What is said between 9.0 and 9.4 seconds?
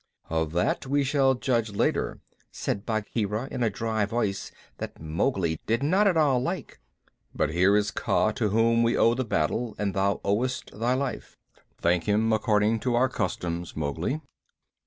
the